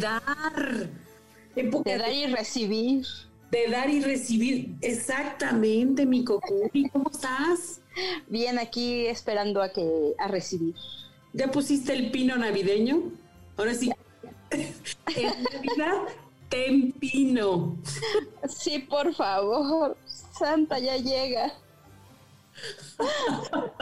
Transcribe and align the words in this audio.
Dar. 0.00 0.88
Época 1.56 1.90
De 1.90 1.98
dar 1.98 2.12
y 2.12 2.26
recibir. 2.26 3.04
de 3.50 3.68
dar 3.68 3.88
y 3.90 4.00
recibir. 4.00 4.74
Exactamente, 4.80 6.04
mi 6.06 6.24
Cocuri. 6.24 6.88
¿Cómo 6.90 7.10
estás? 7.10 7.80
Bien, 8.28 8.58
aquí 8.58 9.06
esperando 9.06 9.62
a 9.62 9.70
que 9.72 10.14
a 10.18 10.28
recibir. 10.28 10.74
¿Ya 11.32 11.50
pusiste 11.50 11.92
el 11.94 12.10
pino 12.10 12.36
navideño? 12.36 13.10
Ahora 13.56 13.74
sí. 13.74 13.90
En 14.50 15.42
Navidad, 15.52 16.02
ten 16.48 16.92
pino. 16.92 17.76
Sí, 18.48 18.78
por 18.78 19.12
favor. 19.14 19.96
Santa 20.38 20.78
ya 20.78 20.96
llega. 20.96 21.52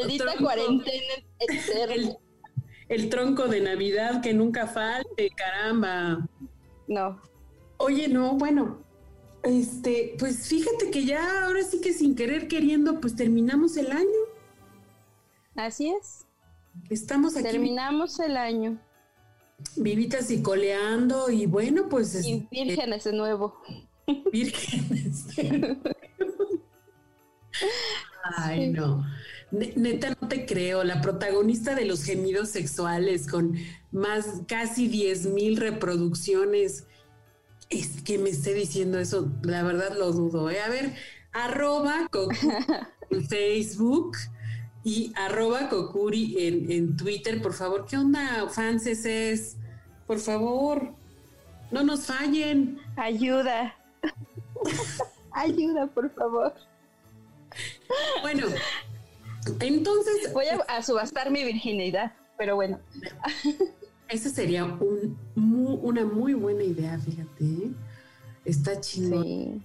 Maldita 0.00 0.36
cuarentena 0.38 1.14
eterna. 1.40 1.94
El, 1.94 2.16
el 2.88 3.08
tronco 3.10 3.48
de 3.48 3.60
Navidad 3.60 4.22
que 4.22 4.32
nunca 4.34 4.66
falte, 4.66 5.30
caramba. 5.30 6.26
No. 6.86 7.20
Oye, 7.78 8.08
no, 8.08 8.34
bueno, 8.34 8.78
este, 9.42 10.16
pues 10.18 10.48
fíjate 10.48 10.90
que 10.90 11.04
ya 11.04 11.44
ahora 11.46 11.62
sí 11.62 11.80
que 11.80 11.92
sin 11.92 12.14
querer 12.16 12.48
queriendo, 12.48 13.00
pues 13.00 13.14
terminamos 13.14 13.76
el 13.76 13.92
año. 13.92 14.06
Así 15.54 15.88
es. 15.90 16.26
Estamos 16.90 17.36
aquí 17.36 17.44
Terminamos 17.48 18.18
el 18.20 18.36
año. 18.36 18.80
vivitas 19.76 20.30
y 20.30 20.42
coleando 20.42 21.30
y 21.30 21.46
bueno, 21.46 21.88
pues 21.88 22.14
Y 22.24 22.34
este, 22.34 22.48
vírgenes 22.50 23.04
de 23.04 23.12
nuevo. 23.12 23.60
vírgenes. 24.32 25.26
Ay, 28.36 28.70
no. 28.70 29.04
Ne- 29.50 29.72
Neta, 29.76 30.14
no 30.20 30.28
te 30.28 30.44
creo. 30.46 30.84
La 30.84 31.00
protagonista 31.00 31.74
de 31.74 31.84
los 31.86 32.04
gemidos 32.04 32.50
sexuales 32.50 33.26
con 33.26 33.54
más 33.92 34.42
casi 34.46 34.88
10 34.88 35.26
mil 35.26 35.56
reproducciones. 35.56 36.86
Es 37.70 38.02
que 38.02 38.18
me 38.18 38.30
esté 38.30 38.54
diciendo 38.54 38.98
eso, 38.98 39.30
la 39.42 39.62
verdad 39.62 39.96
lo 39.98 40.12
dudo. 40.12 40.50
¿eh? 40.50 40.60
A 40.60 40.68
ver, 40.68 40.94
arroba 41.32 42.08
Cocuri 42.10 42.38
en 43.10 43.26
Facebook 43.28 44.16
y 44.84 45.12
arroba 45.16 45.68
Cocuri 45.68 46.36
en, 46.46 46.70
en 46.70 46.96
Twitter. 46.96 47.40
Por 47.42 47.52
favor, 47.54 47.86
¿qué 47.88 47.96
onda, 47.96 48.48
fanses 48.48 49.04
es? 49.04 49.56
Por 50.06 50.18
favor, 50.18 50.94
no 51.70 51.82
nos 51.84 52.06
fallen. 52.06 52.78
Ayuda. 52.96 53.74
Ayuda, 55.32 55.86
por 55.88 56.10
favor. 56.14 56.54
Bueno, 58.22 58.46
entonces, 59.60 60.32
Voy 60.32 60.46
a, 60.46 60.56
a 60.76 60.82
subastar 60.82 61.30
mi 61.30 61.44
virginidad. 61.44 62.12
Pero 62.36 62.54
bueno. 62.54 62.78
esa 64.08 64.30
sería 64.30 64.64
un, 64.64 65.18
una 65.34 66.04
muy 66.04 66.34
buena 66.34 66.62
idea, 66.62 66.98
fíjate. 66.98 67.44
¿eh? 67.44 67.70
Está 68.44 68.80
chingón. 68.80 69.24
Sí. 69.24 69.62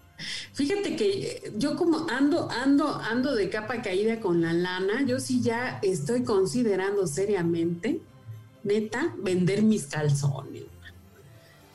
Fíjate 0.53 0.95
que 0.95 1.27
eh, 1.27 1.53
yo 1.57 1.75
como 1.75 2.07
ando, 2.09 2.49
ando, 2.51 2.95
ando 2.95 3.35
de 3.35 3.49
capa 3.49 3.81
caída 3.81 4.19
con 4.19 4.41
la 4.41 4.53
lana, 4.53 5.03
yo 5.05 5.19
sí 5.19 5.41
ya 5.41 5.79
estoy 5.81 6.23
considerando 6.23 7.07
seriamente, 7.07 8.01
neta, 8.63 9.15
vender 9.17 9.63
mis 9.63 9.85
calzones. 9.85 10.63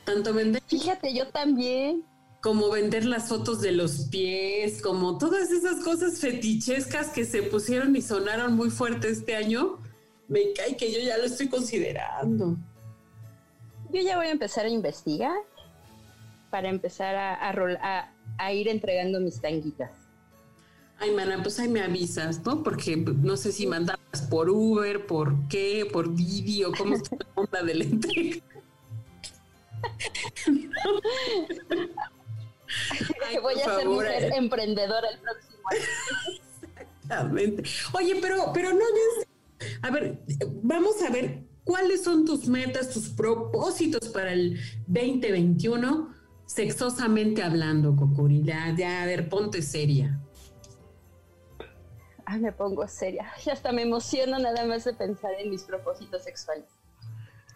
Tanto 0.05 0.33
vender 0.33 0.63
Fíjate, 0.67 1.15
yo 1.15 1.29
también. 1.29 2.05
Como 2.43 2.71
vender 2.71 3.05
las 3.05 3.29
fotos 3.29 3.61
de 3.61 3.73
los 3.73 4.07
pies, 4.11 4.81
como 4.81 5.19
todas 5.19 5.51
esas 5.51 5.83
cosas 5.83 6.21
fetichescas 6.21 7.09
que 7.09 7.25
se 7.25 7.43
pusieron 7.43 7.97
y 7.97 8.03
sonaron 8.03 8.55
muy 8.55 8.71
fuerte 8.71 9.09
este 9.09 9.35
año, 9.35 9.79
me 10.29 10.53
cae 10.53 10.77
que 10.77 10.93
yo 10.93 11.01
ya 11.01 11.19
lo 11.19 11.25
estoy 11.25 11.49
considerando. 11.49 12.57
Yo 13.93 14.01
ya 14.03 14.17
voy 14.17 14.27
a 14.27 14.31
empezar 14.31 14.67
a 14.67 14.69
investigar 14.69 15.35
para 16.51 16.69
empezar 16.69 17.15
a, 17.17 17.35
a 17.35 17.51
a- 17.83 18.13
a 18.39 18.53
ir 18.53 18.69
entregando 18.69 19.19
mis 19.21 19.41
tanguitas. 19.41 19.91
Ay, 21.01 21.13
mana, 21.13 21.43
pues 21.43 21.59
ahí 21.61 21.69
me 21.69 21.81
avisas, 21.81 22.45
¿no? 22.45 22.63
Porque 22.63 22.97
no 22.97 23.37
sé 23.37 23.53
si 23.53 23.67
mandarlas 23.67 24.23
por 24.31 24.51
Uber, 24.51 25.07
por 25.07 25.49
qué, 25.49 25.89
por 25.93 26.15
Didi 26.15 26.65
o 26.65 26.73
cómo 26.73 26.95
está 26.97 27.17
la 27.17 27.27
onda 27.35 27.63
de 27.63 27.75
la 27.75 27.85
entrega. 27.85 28.37
Ay, 33.27 33.39
voy 33.39 33.61
a 33.61 33.77
ser 33.77 33.89
mujer 33.89 34.25
eh. 34.25 34.31
emprendedora 34.37 35.09
el 35.09 35.19
próximo 35.19 35.59
año. 35.71 35.81
Exactamente. 37.03 37.63
Oye, 37.93 38.17
pero, 38.21 38.53
pero 38.53 38.73
no. 38.73 38.85
A 39.83 39.91
ver, 39.91 40.21
vamos 40.63 41.03
a 41.03 41.11
ver 41.11 41.43
cuáles 41.65 42.05
son 42.05 42.25
tus 42.25 42.47
metas, 42.47 42.91
tus 42.91 43.09
propósitos 43.11 44.09
para 44.09 44.33
el 44.33 44.59
2021, 44.87 46.15
sexosamente 46.47 47.43
hablando, 47.43 47.97
Cocuri. 47.97 48.43
Ya, 48.43 48.75
ya, 48.77 49.03
a 49.03 49.07
ver, 49.07 49.29
ponte 49.29 49.63
seria. 49.63 50.21
Ay, 52.25 52.41
me 52.41 52.53
pongo 52.53 52.87
seria. 52.87 53.33
Ya 53.45 53.55
hasta 53.55 53.73
me 53.73 53.83
emociono 53.83 54.39
nada 54.39 54.67
más 54.67 54.85
de 54.85 54.93
pensar 54.93 55.33
en 55.39 55.51
mis 55.51 55.63
propósitos 55.63 56.25
sexuales. 56.25 56.67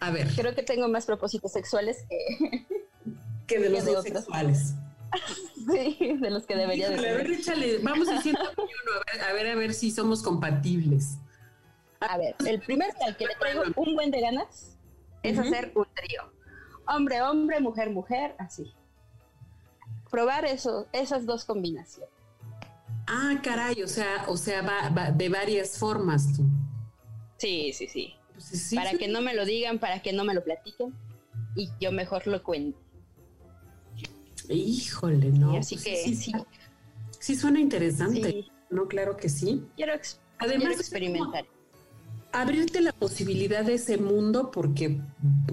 A 0.00 0.10
ver, 0.10 0.28
Creo 0.34 0.54
que 0.54 0.62
tengo 0.62 0.88
más 0.88 1.06
propósitos 1.06 1.52
sexuales 1.52 2.04
que 2.08 2.66
que 3.46 3.58
de 3.60 3.68
los 3.68 3.80
que 3.80 3.90
de 3.90 3.94
dos 3.96 4.06
otros. 4.06 4.24
sexuales. 4.24 4.74
sí, 5.54 6.16
de 6.20 6.30
los 6.30 6.46
que 6.46 6.56
debería 6.56 6.88
de 6.88 6.94
Híjole, 6.94 7.10
a 7.10 7.14
ver, 7.14 7.30
échale, 7.30 7.78
vamos 7.78 8.08
diciendo 8.08 8.40
a 8.40 9.12
ver, 9.12 9.22
a 9.22 9.32
ver, 9.32 9.46
a 9.48 9.54
ver 9.54 9.74
si 9.74 9.90
somos 9.90 10.22
compatibles. 10.22 11.18
A 12.00 12.18
ver, 12.18 12.34
el 12.46 12.60
primero 12.60 12.92
al 13.06 13.16
que 13.16 13.26
le 13.26 13.34
traigo 13.36 13.62
un 13.76 13.94
buen 13.94 14.10
de 14.10 14.20
ganas 14.20 14.76
es 15.22 15.38
hacer 15.38 15.72
un 15.74 15.86
trío. 15.94 16.32
Hombre, 16.88 17.22
hombre, 17.22 17.60
mujer, 17.60 17.90
mujer, 17.90 18.34
así. 18.38 18.74
Probar 20.10 20.44
eso, 20.44 20.88
esas 20.92 21.26
dos 21.26 21.44
combinaciones. 21.44 22.10
Ah, 23.06 23.40
caray, 23.42 23.82
o 23.82 23.88
sea, 23.88 24.24
o 24.28 24.36
sea, 24.36 24.62
va, 24.62 24.88
va 24.88 25.10
de 25.10 25.28
varias 25.28 25.78
formas 25.78 26.36
tú. 26.36 26.44
Sí, 27.36 27.72
sí, 27.72 27.86
sí. 27.86 28.14
Pues 28.32 28.44
sí, 28.44 28.76
para 28.76 28.90
sí. 28.90 28.98
que 28.98 29.08
no 29.08 29.20
me 29.20 29.34
lo 29.34 29.44
digan, 29.44 29.78
para 29.78 30.00
que 30.00 30.12
no 30.12 30.24
me 30.24 30.34
lo 30.34 30.42
platiquen 30.42 30.94
y 31.54 31.70
yo 31.80 31.92
mejor 31.92 32.26
lo 32.26 32.42
cuento. 32.42 32.78
Híjole, 34.48 35.30
no. 35.30 35.54
Y 35.54 35.56
así 35.58 35.76
que 35.76 35.96
sí, 35.96 36.14
sí, 36.14 36.32
sí 37.18 37.36
suena 37.36 37.60
interesante. 37.60 38.30
sí, 38.30 38.48
No, 38.70 38.86
claro 38.88 39.16
que 39.16 39.28
sí. 39.28 39.62
quiero, 39.76 39.92
Además, 40.38 40.66
quiero 40.66 40.80
experimentar. 40.80 41.44
abrirte 42.32 42.80
la 42.80 42.92
posibilidad 42.92 43.64
de 43.64 43.74
ese 43.74 43.98
mundo 43.98 44.50
porque 44.50 45.00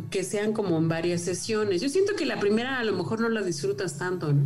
que 0.10 0.24
sean 0.24 0.54
como 0.54 0.78
en 0.78 0.88
varias 0.90 1.22
sesiones. 1.22 1.82
Yo 1.82 1.90
siento 1.90 2.16
que 2.16 2.26
la 2.26 2.40
primera 2.40 2.80
a 2.80 2.84
lo 2.84 2.94
mejor 2.94 3.20
no 3.22 3.30
la 3.30 3.42
disfrutas 3.44 3.98
tanto, 3.98 4.34
¿no? 4.34 4.44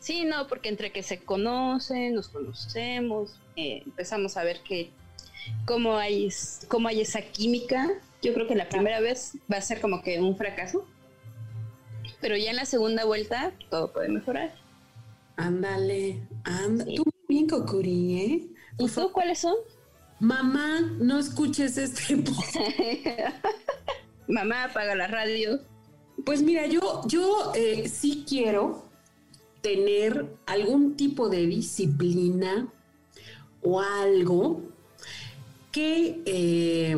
Sí, 0.00 0.24
no, 0.24 0.46
porque 0.46 0.68
entre 0.68 0.92
que 0.92 1.02
se 1.02 1.18
conocen, 1.18 2.14
nos 2.14 2.28
conocemos, 2.28 3.32
eh, 3.56 3.82
empezamos 3.84 4.36
a 4.36 4.44
ver 4.44 4.60
que 4.62 4.90
cómo 5.64 5.96
hay, 5.96 6.28
cómo 6.68 6.88
hay 6.88 7.00
esa 7.00 7.20
química. 7.22 7.88
Yo 8.22 8.32
creo 8.34 8.46
que 8.46 8.54
la 8.54 8.68
primera 8.68 9.00
vez 9.00 9.32
va 9.52 9.56
a 9.56 9.60
ser 9.60 9.80
como 9.80 10.02
que 10.02 10.20
un 10.20 10.36
fracaso, 10.36 10.84
pero 12.20 12.36
ya 12.36 12.50
en 12.50 12.56
la 12.56 12.64
segunda 12.64 13.04
vuelta 13.04 13.52
todo 13.70 13.92
puede 13.92 14.08
mejorar. 14.08 14.54
Ándale. 15.36 16.20
Sí. 16.84 16.94
Tú 16.96 17.04
bien, 17.28 17.48
Cocuri, 17.48 18.20
¿eh? 18.20 18.48
¿Y 18.78 18.88
tú 18.88 19.12
cuáles 19.12 19.38
son? 19.38 19.54
Mamá, 20.20 20.80
no 20.98 21.18
escuches 21.18 21.78
este. 21.78 22.16
Mamá, 24.28 24.64
apaga 24.64 24.94
la 24.94 25.06
radio. 25.06 25.60
Pues 26.24 26.42
mira, 26.42 26.66
yo, 26.66 27.02
yo 27.06 27.52
eh, 27.54 27.88
sí 27.88 28.24
quiero 28.28 28.84
tener 29.60 30.26
algún 30.46 30.96
tipo 30.96 31.28
de 31.28 31.46
disciplina 31.46 32.68
o 33.62 33.80
algo 33.80 34.62
que, 35.70 36.20
eh, 36.26 36.96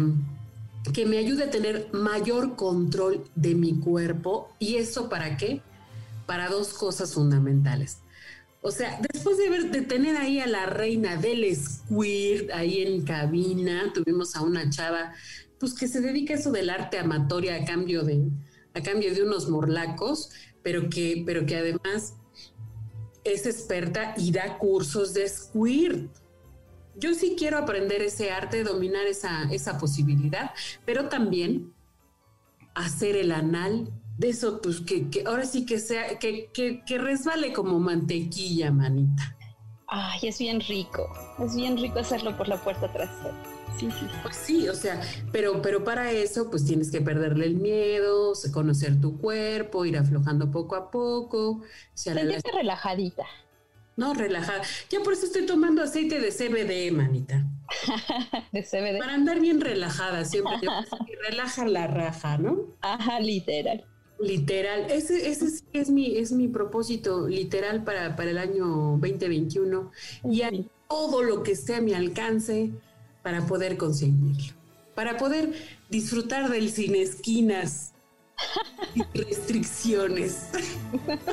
que 0.93 1.06
me 1.06 1.19
ayude 1.19 1.44
a 1.44 1.50
tener 1.50 1.88
mayor 1.93 2.56
control 2.56 3.25
de 3.35 3.55
mi 3.55 3.79
cuerpo. 3.79 4.55
¿Y 4.59 4.77
eso 4.77 5.09
para 5.09 5.37
qué? 5.37 5.62
Para 6.27 6.49
dos 6.49 6.73
cosas 6.73 7.15
fundamentales. 7.15 7.99
O 8.62 8.71
sea, 8.71 9.00
después 9.12 9.38
de, 9.38 9.82
tener 9.82 10.17
ahí 10.17 10.38
a 10.38 10.47
la 10.47 10.67
reina 10.67 11.17
del 11.17 11.56
squirt 11.56 12.50
ahí 12.53 12.82
en 12.82 13.05
cabina, 13.05 13.91
tuvimos 13.94 14.37
a 14.37 14.43
una 14.43 14.69
chava 14.69 15.15
pues 15.59 15.75
que 15.75 15.88
se 15.88 16.00
dedica 16.00 16.35
a 16.35 16.37
eso 16.37 16.50
del 16.53 16.71
arte 16.71 16.99
amatoria 16.99 17.56
a 17.56 17.65
cambio 17.65 18.03
de, 18.03 18.29
a 18.75 18.83
cambio 18.83 19.15
de 19.15 19.23
unos 19.23 19.49
morlacos, 19.49 20.31
pero 20.62 20.88
que, 20.91 21.23
pero 21.25 21.47
que 21.47 21.56
además 21.56 22.15
es 23.25 23.47
experta 23.47 24.15
y 24.17 24.33
da 24.33 24.59
cursos 24.59 25.15
de 25.15 25.29
squirt. 25.29 26.11
Yo 27.00 27.14
sí 27.14 27.35
quiero 27.37 27.58
aprender 27.58 28.02
ese 28.02 28.31
arte, 28.31 28.62
dominar 28.62 29.06
esa, 29.06 29.50
esa 29.50 29.79
posibilidad, 29.79 30.52
pero 30.85 31.08
también 31.08 31.73
hacer 32.75 33.17
el 33.17 33.32
anal 33.32 33.91
de 34.19 34.29
eso, 34.29 34.61
pues 34.61 34.81
que, 34.81 35.08
que 35.08 35.25
ahora 35.26 35.47
sí 35.47 35.64
que 35.64 35.79
sea, 35.79 36.19
que, 36.19 36.50
que, 36.52 36.85
que 36.85 36.99
resbale 36.99 37.55
como 37.55 37.81
mantequilla, 37.81 38.70
manita. 38.70 39.37
Ay, 39.87 40.20
es 40.29 40.38
bien 40.38 40.61
rico. 40.61 41.11
Es 41.43 41.56
bien 41.56 41.79
rico 41.79 41.99
hacerlo 41.99 42.37
por 42.37 42.47
la 42.47 42.62
puerta 42.62 42.93
trasera. 42.93 43.35
Sí, 43.79 43.91
sí. 43.91 44.06
Pues 44.23 44.37
sí, 44.37 44.69
o 44.69 44.75
sea, 44.75 45.00
pero, 45.32 45.62
pero 45.62 45.82
para 45.85 46.12
eso, 46.12 46.50
pues 46.50 46.67
tienes 46.67 46.91
que 46.91 47.00
perderle 47.00 47.47
el 47.47 47.56
miedo, 47.56 48.35
conocer 48.52 49.00
tu 49.00 49.19
cuerpo, 49.19 49.87
ir 49.87 49.97
aflojando 49.97 50.50
poco 50.50 50.76
a 50.76 50.91
poco. 50.91 51.62
Sentirte 51.94 52.52
relajadita. 52.52 53.25
No, 54.00 54.14
relajada. 54.14 54.62
Ya 54.88 55.00
por 55.00 55.12
eso 55.12 55.26
estoy 55.26 55.44
tomando 55.44 55.82
aceite 55.82 56.20
de 56.20 56.31
CBD, 56.32 56.91
manita. 56.91 57.44
de 58.52 58.62
CBD. 58.62 58.99
Para 58.99 59.12
andar 59.12 59.41
bien 59.41 59.61
relajada, 59.61 60.25
siempre. 60.25 60.55
relaja 61.29 61.67
la 61.69 61.87
raja, 61.87 62.38
¿no? 62.38 62.75
Ajá, 62.81 63.20
literal. 63.20 63.85
Literal, 64.19 64.91
ese, 64.91 65.29
ese 65.29 65.50
sí 65.50 65.64
es 65.75 65.91
mi, 65.91 66.17
es 66.17 66.32
mi 66.32 66.49
propósito 66.49 67.29
literal 67.29 67.85
para, 67.85 68.17
para 68.17 68.31
el 68.31 68.38
año 68.38 68.64
2021 68.99 69.91
y 70.25 70.43
a 70.43 70.50
todo 70.88 71.23
lo 71.23 71.43
que 71.43 71.52
esté 71.52 71.75
a 71.75 71.82
mi 71.82 71.93
alcance 71.93 72.70
para 73.23 73.47
poder 73.47 73.76
conseguirlo, 73.76 74.55
para 74.94 75.19
poder 75.19 75.52
disfrutar 75.91 76.49
del 76.49 76.70
sin 76.70 76.94
esquinas 76.94 77.93
y 78.94 79.02
restricciones. 79.19 80.49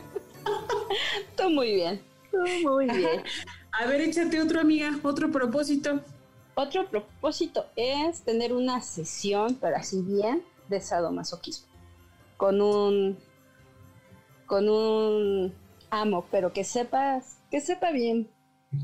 Todo 1.36 1.50
muy 1.50 1.76
bien, 1.76 2.02
muy 2.64 2.86
bien. 2.86 3.24
A 3.72 3.86
ver, 3.86 4.02
échate 4.02 4.42
otro, 4.42 4.60
amiga, 4.60 4.92
otro 5.04 5.32
propósito. 5.32 6.02
Otro 6.56 6.90
propósito 6.90 7.68
es 7.76 8.22
tener 8.22 8.54
una 8.54 8.82
sesión, 8.82 9.56
para 9.56 9.78
así 9.78 10.02
bien, 10.02 10.44
de 10.70 10.82
sadomasoquismo 10.82 11.68
con 12.38 12.62
un 12.62 13.18
con 14.46 14.70
un 14.70 15.54
amo, 15.90 16.26
pero 16.32 16.54
que 16.54 16.64
sepas, 16.64 17.40
que 17.52 17.60
sepa 17.60 17.92
bien. 17.92 18.30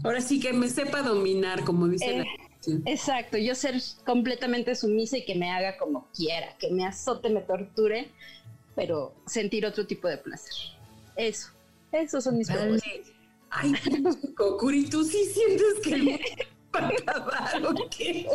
Ahora 0.04 0.20
sí 0.20 0.40
que 0.40 0.52
me 0.52 0.68
sepa 0.68 1.02
dominar, 1.02 1.64
como 1.64 1.88
dice 1.88 2.18
la 2.18 2.24
eh, 2.24 2.82
Exacto, 2.86 3.38
yo 3.38 3.56
ser 3.56 3.76
completamente 4.06 4.76
sumisa 4.76 5.18
y 5.18 5.26
que 5.26 5.36
me 5.36 5.52
haga 5.52 5.78
como 5.78 6.10
quiera, 6.16 6.58
que 6.58 6.72
me 6.72 6.86
azote, 6.86 7.30
me 7.30 7.42
torture, 7.42 8.10
pero 8.76 9.14
sentir 9.26 9.66
otro 9.66 9.86
tipo 9.86 10.08
de 10.08 10.18
placer. 10.18 10.54
Eso, 11.16 11.50
esos 11.92 12.24
son 12.24 12.38
mis 12.38 12.48
vale. 12.48 12.82
Ay, 13.56 13.74
Kokuri, 14.36 14.86
¿tú 14.90 15.04
sí 15.04 15.26
sientes 15.26 15.80
que 15.84 15.94
el 15.94 16.20
va 16.74 16.80
a 16.80 16.88
acabar 16.88 17.66
o 17.66 17.90
qué? 17.90 18.28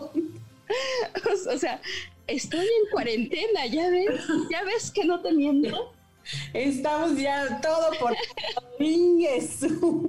o 1.52 1.58
sea, 1.58 1.80
estoy 2.26 2.66
en 2.66 2.90
cuarentena, 2.92 3.66
ya 3.66 3.90
ves, 3.90 4.20
ya 4.50 4.62
ves 4.64 4.90
que 4.92 5.04
no 5.04 5.20
te 5.20 5.32
miento. 5.32 5.92
Estamos 6.52 7.18
ya 7.18 7.60
todo 7.60 7.90
por 7.98 8.14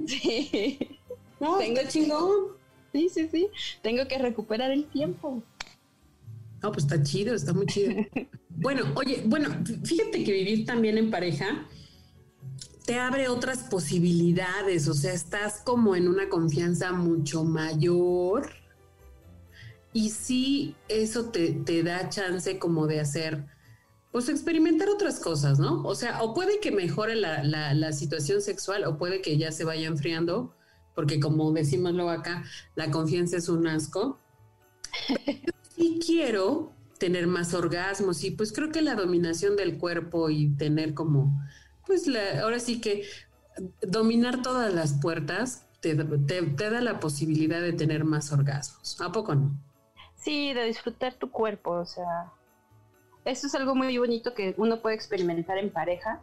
Sí. 0.06 0.78
No, 1.40 1.58
tengo 1.58 1.80
chingón. 1.88 2.30
Sí, 2.92 3.08
sí, 3.08 3.28
sí. 3.32 3.48
Tengo 3.82 4.06
que 4.06 4.18
recuperar 4.18 4.70
el 4.70 4.84
tiempo. 4.86 5.42
No, 6.62 6.70
pues 6.70 6.84
está 6.84 7.02
chido, 7.02 7.34
está 7.34 7.52
muy 7.52 7.66
chido. 7.66 7.94
bueno, 8.48 8.92
oye, 8.94 9.22
bueno, 9.24 9.48
fíjate 9.84 10.22
que 10.22 10.32
vivir 10.32 10.66
también 10.66 10.98
en 10.98 11.10
pareja 11.10 11.66
te 12.90 12.98
abre 12.98 13.28
otras 13.28 13.58
posibilidades, 13.58 14.88
o 14.88 14.94
sea, 14.94 15.12
estás 15.12 15.60
como 15.64 15.94
en 15.94 16.08
una 16.08 16.28
confianza 16.28 16.90
mucho 16.90 17.44
mayor 17.44 18.50
y 19.92 20.10
sí, 20.10 20.74
eso 20.88 21.26
te, 21.26 21.84
da 21.84 22.08
chance 22.08 22.58
como 22.58 22.88
de 22.88 22.98
hacer, 22.98 23.46
pues 24.10 24.28
experimentar 24.28 24.88
otras 24.88 25.20
cosas, 25.20 25.60
¿no? 25.60 25.84
O 25.84 25.94
sea, 25.94 26.20
o 26.20 26.34
puede 26.34 26.58
que 26.58 26.72
mejore 26.72 27.14
la, 27.14 27.92
situación 27.92 28.42
sexual 28.42 28.82
o 28.84 28.98
puede 28.98 29.22
que 29.22 29.38
ya 29.38 29.52
se 29.52 29.62
vaya 29.62 29.86
enfriando, 29.86 30.56
porque 30.96 31.20
como 31.20 31.52
decimos 31.52 31.94
acá, 32.10 32.42
la 32.74 32.90
confianza 32.90 33.36
es 33.36 33.48
un 33.48 33.68
asco. 33.68 34.18
Y 35.76 36.00
quiero 36.00 36.74
tener 36.98 37.28
más 37.28 37.54
orgasmos 37.54 38.24
y 38.24 38.32
pues 38.32 38.52
creo 38.52 38.72
que 38.72 38.82
la 38.82 38.96
dominación 38.96 39.54
del 39.54 39.78
cuerpo 39.78 40.28
y 40.28 40.48
tener 40.56 40.92
como, 40.92 41.40
pues 41.86 42.06
la, 42.06 42.42
ahora 42.42 42.58
sí 42.58 42.80
que 42.80 43.04
dominar 43.82 44.42
todas 44.42 44.72
las 44.72 45.00
puertas 45.00 45.66
te, 45.80 45.94
te 45.94 46.70
da 46.70 46.80
la 46.80 47.00
posibilidad 47.00 47.60
de 47.60 47.72
tener 47.72 48.04
más 48.04 48.32
orgasmos. 48.32 49.00
¿A 49.00 49.12
poco 49.12 49.34
no? 49.34 49.58
Sí, 50.16 50.52
de 50.52 50.64
disfrutar 50.64 51.14
tu 51.14 51.30
cuerpo, 51.30 51.70
o 51.70 51.86
sea, 51.86 52.30
eso 53.24 53.46
es 53.46 53.54
algo 53.54 53.74
muy 53.74 53.96
bonito 53.96 54.34
que 54.34 54.54
uno 54.58 54.80
puede 54.82 54.94
experimentar 54.94 55.58
en 55.58 55.70
pareja, 55.70 56.22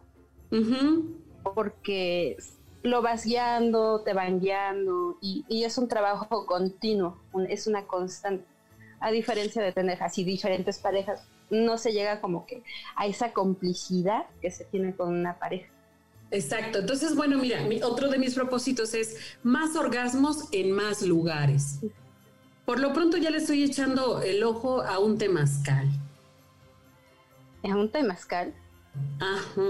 porque 1.42 2.36
lo 2.82 3.02
vas 3.02 3.24
guiando, 3.24 4.02
te 4.02 4.12
van 4.12 4.40
guiando 4.40 5.18
y, 5.20 5.44
es 5.64 5.78
un 5.78 5.88
trabajo 5.88 6.46
continuo, 6.46 7.18
es 7.48 7.66
una 7.66 7.86
constante. 7.86 8.44
A 9.00 9.10
diferencia 9.10 9.62
de 9.62 9.72
tener 9.72 10.02
así 10.02 10.24
diferentes 10.24 10.78
parejas, 10.78 11.28
no 11.50 11.78
se 11.78 11.92
llega 11.92 12.20
como 12.20 12.46
que 12.46 12.62
a 12.96 13.06
esa 13.06 13.32
complicidad 13.32 14.26
que 14.40 14.50
se 14.50 14.64
tiene 14.64 14.94
con 14.94 15.08
una 15.08 15.38
pareja. 15.38 15.70
Exacto. 16.30 16.80
Entonces, 16.80 17.14
bueno, 17.16 17.38
mira, 17.38 17.62
otro 17.84 18.08
de 18.08 18.18
mis 18.18 18.34
propósitos 18.34 18.94
es 18.94 19.16
más 19.42 19.76
orgasmos 19.76 20.48
en 20.52 20.72
más 20.72 21.02
lugares. 21.02 21.80
Por 22.64 22.80
lo 22.80 22.92
pronto 22.92 23.16
ya 23.16 23.30
le 23.30 23.38
estoy 23.38 23.62
echando 23.62 24.20
el 24.20 24.42
ojo 24.42 24.82
a 24.82 24.98
un 24.98 25.16
temazcal. 25.16 25.88
¿A 27.62 27.74
un 27.74 27.90
temazcal? 27.90 28.54
Ajá. 29.20 29.62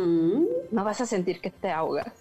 ¿No 0.70 0.84
vas 0.84 1.00
a 1.00 1.06
sentir 1.06 1.40
que 1.40 1.50
te 1.50 1.70
ahogas? 1.70 2.12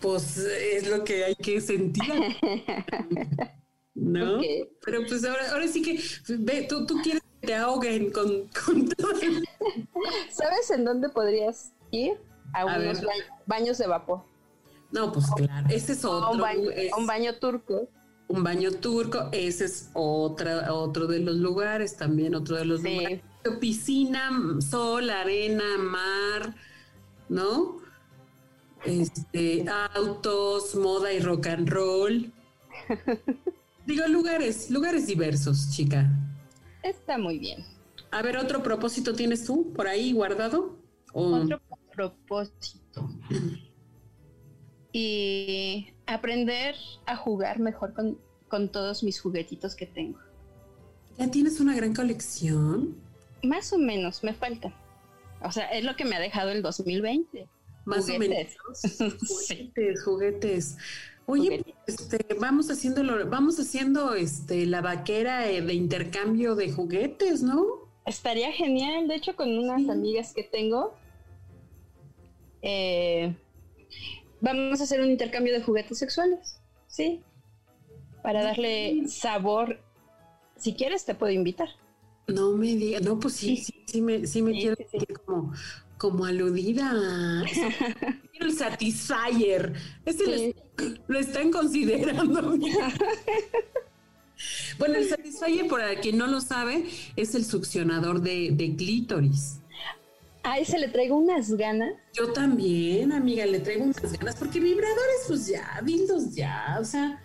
Pues 0.00 0.36
es 0.36 0.88
lo 0.88 1.04
que 1.04 1.24
hay 1.24 1.34
que 1.34 1.60
sentir. 1.60 2.04
¿No? 3.94 4.40
Pero 4.84 5.06
pues 5.08 5.24
ahora, 5.24 5.52
ahora 5.52 5.66
sí 5.68 5.80
que 5.80 5.98
ve, 6.36 6.66
tú, 6.68 6.84
tú 6.84 7.00
quieres 7.02 7.22
te 7.46 7.54
ahoguen 7.54 8.10
con, 8.10 8.48
todo. 8.48 9.12
¿Sabes 10.30 10.70
en 10.70 10.84
dónde 10.84 11.08
podrías 11.08 11.72
ir? 11.90 12.18
A, 12.52 12.64
unos 12.66 13.02
baños 13.46 13.78
de 13.78 13.86
vapor. 13.86 14.22
No, 14.90 15.12
pues 15.12 15.26
claro, 15.34 15.66
ese 15.70 15.92
es 15.92 16.04
otro. 16.04 16.30
un 16.96 17.06
baño 17.06 17.34
turco 17.36 17.88
un 18.28 18.42
baño 18.42 18.72
turco, 18.72 19.28
ese 19.32 19.66
es 19.66 19.90
otra, 19.92 20.72
otro 20.72 21.06
de 21.06 21.20
los 21.20 21.36
lugares, 21.36 21.96
también 21.96 22.34
otro 22.34 22.56
de 22.56 22.64
los 22.64 22.82
lugares. 22.82 23.20
Piscina, 23.60 24.30
sol, 24.60 25.10
arena, 25.10 25.78
mar, 25.78 26.54
¿no? 27.28 27.78
Este, 28.84 29.64
autos, 29.94 30.74
moda 30.74 31.12
y 31.12 31.20
rock 31.20 31.46
and 31.46 31.68
roll. 31.68 32.32
Digo, 33.86 34.06
lugares, 34.08 34.70
lugares 34.70 35.06
diversos, 35.06 35.70
chica. 35.70 36.10
Está 36.86 37.18
muy 37.18 37.38
bien. 37.38 37.64
A 38.10 38.22
ver, 38.22 38.36
¿otro 38.36 38.62
propósito 38.62 39.12
tienes 39.14 39.44
tú 39.44 39.72
por 39.72 39.88
ahí 39.88 40.12
guardado? 40.12 40.76
Otro 41.12 41.60
propósito 41.94 43.08
y 44.98 45.92
aprender 46.06 46.74
a 47.04 47.16
jugar 47.16 47.58
mejor 47.58 47.92
con, 47.92 48.18
todos 48.70 49.02
mis 49.02 49.20
juguetitos 49.20 49.74
que 49.74 49.84
tengo. 49.84 50.18
¿Ya 51.18 51.30
tienes 51.30 51.60
una 51.60 51.76
gran 51.76 51.94
colección? 51.94 52.96
Más 53.42 53.74
o 53.74 53.78
menos, 53.78 54.24
me 54.24 54.32
falta. 54.32 54.72
O 55.42 55.52
sea, 55.52 55.66
es 55.66 55.84
lo 55.84 55.96
que 55.96 56.06
me 56.06 56.16
ha 56.16 56.18
dejado 56.18 56.48
el 56.48 56.62
2020. 56.62 57.46
Más 57.84 58.08
o 58.08 58.18
menos. 58.18 58.56
juguetes, 59.28 60.02
juguetes. 60.02 60.76
Oye, 61.26 61.64
este, 61.86 62.24
vamos 62.38 62.70
haciéndolo, 62.70 63.28
vamos 63.28 63.58
haciendo 63.58 64.14
este 64.14 64.64
la 64.64 64.80
vaquera 64.80 65.40
de 65.40 65.74
intercambio 65.74 66.54
de 66.54 66.70
juguetes, 66.70 67.42
¿no? 67.42 67.90
Estaría 68.06 68.52
genial. 68.52 69.08
De 69.08 69.16
hecho, 69.16 69.34
con 69.34 69.58
unas 69.58 69.88
amigas 69.88 70.32
que 70.32 70.44
tengo, 70.44 70.94
eh, 72.62 73.34
vamos 74.40 74.80
a 74.80 74.84
hacer 74.84 75.00
un 75.00 75.10
intercambio 75.10 75.52
de 75.52 75.62
juguetes 75.62 75.98
sexuales, 75.98 76.60
¿sí? 76.86 77.22
Para 78.22 78.44
darle 78.44 79.08
sabor. 79.08 79.80
Si 80.56 80.74
quieres, 80.74 81.04
te 81.04 81.16
puedo 81.16 81.32
invitar. 81.32 81.68
No 82.28 82.52
me 82.52 82.68
digas, 82.74 83.02
no, 83.02 83.18
pues 83.18 83.34
sí, 83.34 83.56
sí, 83.56 83.84
sí, 83.86 84.00
me, 84.00 84.26
sí 84.26 84.42
me 84.42 84.52
quiero 84.52 84.76
como, 85.24 85.52
como 85.98 86.24
aludida. 86.24 86.92
el 88.40 88.52
Satisfyer. 88.52 89.72
Este 90.04 90.54
lo, 91.08 91.18
están 91.18 91.50
considerando. 91.50 92.54
Bueno, 94.78 94.96
el 94.96 95.08
Satisfyer, 95.08 95.66
por 95.66 95.80
quien 96.02 96.18
no 96.18 96.26
lo 96.26 96.42
sabe, 96.42 96.84
es 97.16 97.34
el 97.34 97.46
succionador 97.46 98.20
de, 98.20 98.50
de 98.52 98.76
clítoris. 98.76 99.60
A 100.42 100.58
ese 100.58 100.78
le 100.78 100.88
traigo 100.88 101.16
unas 101.16 101.50
ganas. 101.54 101.94
Yo 102.12 102.32
también, 102.32 103.12
amiga, 103.12 103.46
le 103.46 103.60
traigo 103.60 103.84
unas 103.84 104.12
ganas, 104.12 104.36
porque 104.36 104.60
vibradores, 104.60 105.24
pues 105.26 105.46
ya, 105.46 105.80
dildos 105.82 106.34
ya, 106.34 106.76
o 106.78 106.84
sea, 106.84 107.20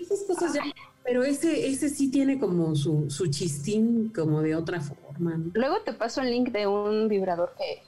esas 0.00 0.22
cosas 0.22 0.54
ya. 0.54 0.62
Pero 1.04 1.22
ese, 1.22 1.68
ese 1.68 1.88
sí 1.88 2.10
tiene 2.10 2.38
como 2.38 2.74
su, 2.74 3.10
su 3.10 3.26
chistín, 3.26 4.10
como 4.14 4.40
de 4.40 4.54
otra 4.54 4.80
forma. 4.80 5.40
Luego 5.52 5.82
te 5.82 5.92
paso 5.92 6.20
el 6.20 6.30
link 6.30 6.50
de 6.50 6.66
un 6.66 7.08
vibrador 7.08 7.54
que, 7.56 7.82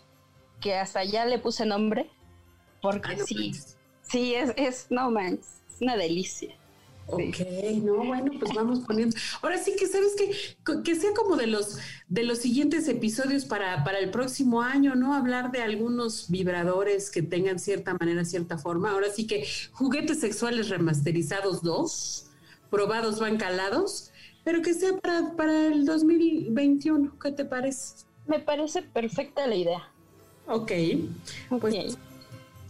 que 0.61 0.75
hasta 0.75 1.05
ya 1.05 1.25
le 1.25 1.39
puse 1.39 1.65
nombre, 1.65 2.11
porque 2.85 3.17
sí, 3.25 3.53
sí, 4.03 4.35
es, 4.35 4.53
es, 4.59 4.87
no 4.91 5.11
man, 5.11 5.41
es 5.41 5.81
una 5.81 5.97
delicia. 5.97 6.55
Ok, 7.07 7.39
no, 7.83 8.05
bueno, 8.05 8.33
pues 8.39 8.53
vamos 8.55 8.81
poniendo. 8.81 9.17
Ahora 9.41 9.57
sí 9.57 9.75
que 9.79 9.87
sabes 9.87 10.15
que, 10.17 10.83
que 10.83 10.95
sea 10.95 11.13
como 11.15 11.37
de 11.37 11.47
los 11.47 11.79
de 12.09 12.25
los 12.25 12.39
siguientes 12.39 12.87
episodios 12.89 13.47
para, 13.47 13.85
para 13.85 13.99
el 14.01 14.11
próximo 14.11 14.61
año, 14.61 14.95
¿no? 14.97 15.15
Hablar 15.15 15.51
de 15.51 15.63
algunos 15.63 16.31
vibradores 16.31 17.11
que 17.11 17.23
tengan 17.23 17.59
cierta 17.59 17.97
manera, 17.99 18.23
cierta 18.27 18.59
forma. 18.59 18.91
Ahora 18.91 19.09
sí 19.11 19.27
que 19.27 19.47
juguetes 19.73 20.21
sexuales 20.21 20.69
remasterizados 20.69 21.63
dos, 21.63 22.27
probados 22.71 23.19
van 23.19 23.39
calados, 23.39 24.11
pero 24.45 24.61
que 24.61 24.75
sea 24.75 24.95
para, 24.99 25.37
para 25.37 25.69
el 25.69 25.87
2021. 25.87 27.19
¿Qué 27.19 27.33
te 27.33 27.47
parece? 27.47 28.05
Me 28.27 28.41
parece 28.41 28.83
perfecta 28.83 29.47
la 29.47 29.55
idea. 29.55 29.91
Ok. 30.47 30.73
Pues, 31.61 31.97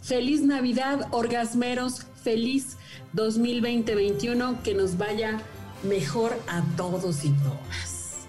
feliz 0.04 0.42
Navidad, 0.42 1.08
orgasmeros, 1.12 2.06
feliz 2.22 2.76
2020-21, 3.14 4.60
que 4.62 4.74
nos 4.74 4.98
vaya 4.98 5.40
mejor 5.82 6.36
a 6.46 6.62
todos 6.76 7.24
y 7.24 7.30
todas. 7.30 8.26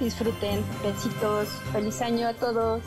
Disfruten, 0.00 0.64
besitos, 0.82 1.48
feliz 1.72 2.00
año 2.02 2.26
a 2.26 2.34
todos. 2.34 2.82